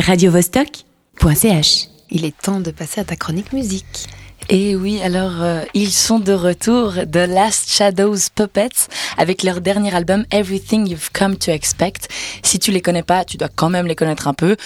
radiovostok.ch. 0.00 1.88
Il 2.10 2.24
est 2.24 2.36
temps 2.36 2.60
de 2.60 2.70
passer 2.70 3.00
à 3.00 3.04
ta 3.04 3.16
chronique 3.16 3.52
musique. 3.52 4.08
Et 4.50 4.76
oui, 4.76 5.00
alors 5.02 5.40
euh, 5.40 5.62
ils 5.72 5.90
sont 5.90 6.18
de 6.18 6.32
retour, 6.32 6.94
The 7.10 7.26
Last 7.28 7.70
Shadows 7.72 8.18
Puppets, 8.34 8.88
avec 9.16 9.42
leur 9.42 9.62
dernier 9.62 9.94
album 9.94 10.26
Everything 10.30 10.86
You've 10.86 11.10
Come 11.12 11.36
to 11.36 11.50
Expect. 11.50 12.08
Si 12.42 12.58
tu 12.58 12.70
les 12.70 12.82
connais 12.82 13.02
pas, 13.02 13.24
tu 13.24 13.38
dois 13.38 13.48
quand 13.48 13.70
même 13.70 13.86
les 13.86 13.94
connaître 13.94 14.28
un 14.28 14.34
peu. 14.34 14.56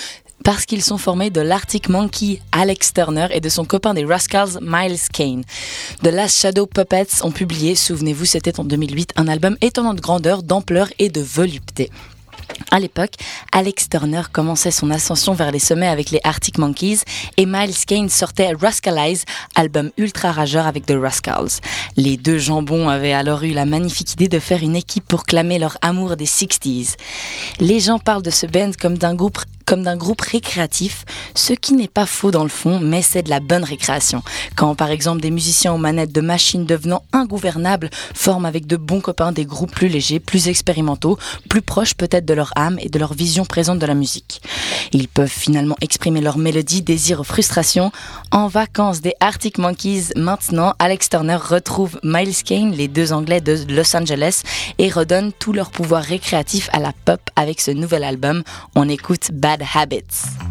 Parce 0.45 0.67
qu'ils 0.67 0.83
sont 0.83 0.99
formés 0.99 1.31
de 1.31 1.41
l'Arctic 1.41 1.89
Monkey 1.89 2.41
Alex 2.53 2.93
Turner 2.95 3.27
et 3.31 3.41
de 3.41 3.49
son 3.49 3.65
copain 3.65 3.93
des 3.95 4.05
Rascals 4.05 4.59
Miles 4.63 4.99
Kane. 5.13 5.43
The 6.03 6.09
Last 6.09 6.41
Shadow 6.41 6.67
Puppets 6.67 7.23
ont 7.23 7.33
publié, 7.33 7.75
souvenez-vous, 7.75 8.25
c'était 8.25 8.59
en 8.59 8.65
2008, 8.65 9.13
un 9.17 9.29
album 9.29 9.57
étonnant 9.61 9.95
de 9.95 10.01
grandeur, 10.01 10.43
d'ampleur 10.43 10.89
et 10.99 11.11
de 11.11 11.21
volupté. 11.21 11.91
À 12.71 12.81
l'époque, 12.81 13.15
Alex 13.53 13.89
Turner 13.89 14.23
commençait 14.33 14.71
son 14.71 14.91
ascension 14.91 15.35
vers 15.35 15.51
les 15.51 15.59
sommets 15.59 15.89
avec 15.89 16.11
les 16.11 16.21
Arctic 16.25 16.59
Monkeys 16.59 17.01
et 17.37 17.47
Miles 17.47 17.85
Kane 17.87 18.09
sortait 18.09 18.53
Rascalize, 18.53 19.25
album 19.55 19.91
ultra 19.97 20.33
rageur 20.33 20.67
avec 20.67 20.87
The 20.87 20.95
Rascals. 21.01 21.61
Les 21.97 22.17
deux 22.17 22.39
jambons 22.39 22.89
avaient 22.89 23.13
alors 23.13 23.43
eu 23.45 23.53
la 23.53 23.65
magnifique 23.65 24.13
idée 24.13 24.29
de 24.29 24.39
faire 24.39 24.63
une 24.63 24.77
équipe 24.77 25.05
pour 25.07 25.25
clamer 25.25 25.59
leur 25.59 25.79
amour 25.83 26.17
des 26.17 26.27
60s. 26.27 26.97
Les 27.61 27.81
gens 27.81 27.99
parlent 27.99 28.23
de 28.23 28.31
ce 28.31 28.47
band 28.47 28.73
comme 28.79 28.99
d'un 28.99 29.15
groupe 29.15 29.39
comme 29.69 29.83
d'un 29.83 29.99
groupe 29.99 30.23
récréatif, 30.23 31.05
ce 31.35 31.53
qui 31.53 31.75
n'est 31.75 31.89
pas 31.89 32.07
faux 32.07 32.31
dans 32.31 32.43
le 32.43 32.49
fond, 32.49 32.81
mais 32.81 33.03
c'est 33.03 33.23
de 33.23 33.29
la 33.29 33.39
bonne 33.39 33.65
récréation. 33.65 34.23
Quand 34.57 34.75
par 34.75 34.91
exemple 34.91 35.21
des 35.21 35.31
musiciens 35.31 35.75
aux 35.75 35.79
manettes 35.79 36.11
de 36.11 36.23
machines 36.23 36.65
devenant 36.65 37.03
ingouvernables 37.13 37.91
forment 38.15 38.47
avec 38.47 38.67
de 38.67 38.79
bons 38.79 39.03
copains 39.03 39.31
des 39.31 39.45
groupes 39.45 39.73
plus 39.73 39.89
légers, 39.89 40.21
plus 40.21 40.49
expérimentaux, 40.49 41.19
plus 41.51 41.61
proches 41.61 41.93
peut-être 41.93 42.25
de 42.25 42.33
leur 42.33 42.51
âme 42.57 42.79
et 42.81 42.89
de 42.89 42.99
leur 42.99 43.13
vision 43.13 43.45
présente 43.45 43.79
de 43.79 43.85
la 43.85 43.93
musique. 43.93 44.41
Ils 44.93 45.07
peuvent 45.07 45.29
finalement 45.29 45.77
exprimer 45.83 46.23
leur 46.23 46.39
mélodie, 46.39 46.81
désir 46.81 47.27
frustration. 47.27 47.93
En 48.31 48.49
vacances 48.49 49.03
des 49.03 49.13
Arctic 49.21 49.59
Monkeys, 49.59 50.15
maintenant, 50.17 50.73
Alex 50.79 51.11
Turner 51.11 51.37
retrouve 51.37 52.01
Miles 52.03 52.43
Kane, 52.43 52.73
les 52.73 52.89
deux 52.89 53.13
Anglais 53.13 53.43
de 53.43 53.59
Los 53.69 53.95
Angeles, 53.95 54.45
et 54.79 54.89
redonne 54.89 55.31
tout 55.39 55.53
leur 55.53 55.71
pouvoir 55.71 56.03
récréatif 56.03 56.71
à 56.73 56.79
la 56.79 56.93
pop 57.05 57.21
avec 57.37 57.61
ce 57.61 57.71
nouvel 57.71 58.03
album. 58.03 58.43
On 58.75 58.89
écoute 58.89 59.29
Bad 59.33 59.58
bad 59.59 59.65
habits. 59.67 60.48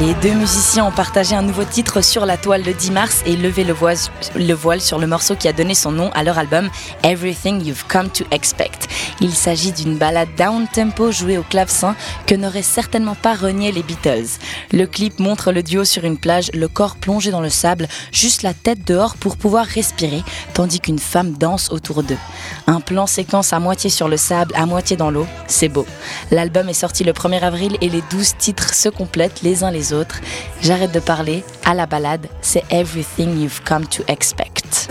Les 0.00 0.14
deux 0.14 0.32
musiciens 0.32 0.86
ont 0.86 0.90
partagé 0.90 1.36
un 1.36 1.42
nouveau 1.42 1.62
titre 1.64 2.00
sur 2.00 2.26
la 2.26 2.36
toile 2.36 2.62
le 2.64 2.72
10 2.72 2.90
mars 2.90 3.22
et 3.26 3.36
levé 3.36 3.62
le 3.62 3.72
voile, 3.72 3.96
le 4.34 4.52
voile 4.52 4.80
sur 4.80 4.98
le 4.98 5.06
morceau 5.06 5.36
qui 5.36 5.46
a 5.46 5.52
donné 5.52 5.74
son 5.74 5.92
nom 5.92 6.10
à 6.14 6.24
leur 6.24 6.36
album 6.38 6.68
Everything 7.04 7.64
You've 7.64 7.84
Come 7.86 8.08
to 8.08 8.24
Expect. 8.32 8.88
Il 9.20 9.32
s'agit 9.32 9.70
d'une 9.70 9.96
balade 9.96 10.30
down-tempo 10.36 11.12
jouée 11.12 11.38
au 11.38 11.42
clavecin 11.42 11.94
que 12.26 12.34
n'auraient 12.34 12.62
certainement 12.62 13.14
pas 13.14 13.34
renié 13.34 13.70
les 13.70 13.84
Beatles. 13.84 14.38
Le 14.72 14.86
clip 14.86 15.20
montre 15.20 15.52
le 15.52 15.62
duo 15.62 15.84
sur 15.84 16.04
une 16.04 16.18
plage, 16.18 16.50
le 16.54 16.66
corps 16.66 16.96
plongé 16.96 17.30
dans 17.30 17.40
le 17.40 17.50
sable, 17.50 17.86
juste 18.10 18.42
la 18.42 18.54
tête 18.54 18.84
dehors 18.84 19.16
pour 19.16 19.36
pouvoir 19.36 19.66
respirer, 19.66 20.24
tandis 20.54 20.80
qu'une 20.80 20.98
femme 20.98 21.34
danse 21.34 21.70
autour 21.70 22.02
d'eux. 22.02 22.18
Un 22.66 22.80
plan 22.80 23.06
séquence 23.06 23.52
à 23.52 23.60
moitié 23.60 23.90
sur 23.90 24.08
le 24.08 24.16
sable, 24.16 24.54
à 24.56 24.66
moitié 24.66 24.96
dans 24.96 25.10
l'eau, 25.10 25.26
c'est 25.46 25.68
beau. 25.68 25.86
L'album 26.32 26.68
est 26.68 26.74
sorti 26.74 27.04
le 27.04 27.12
1er 27.12 27.42
avril 27.42 27.76
et 27.80 27.88
les 27.88 28.02
12 28.10 28.36
titres 28.38 28.74
se 28.74 28.88
complètent 28.88 29.42
les 29.42 29.62
uns 29.62 29.70
les 29.70 29.83
J'arrête 30.62 30.92
de 30.92 31.00
parler, 31.00 31.44
à 31.64 31.74
la 31.74 31.86
balade, 31.86 32.26
c'est 32.40 32.64
Everything 32.70 33.40
You've 33.40 33.60
Come 33.64 33.86
to 33.88 34.02
Expect. 34.08 34.88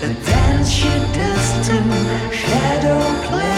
The 0.00 0.14
dance 0.26 0.70
she 0.70 0.88
does 0.88 1.66
to 1.66 1.74
Shadow 2.30 3.00
play. 3.28 3.57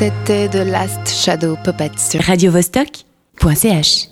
C'était 0.00 0.48
The 0.48 0.66
Last 0.66 1.08
Shadow 1.08 1.58
Puppets 1.62 1.98
sur 1.98 2.22
radiovostok.ch 2.22 4.09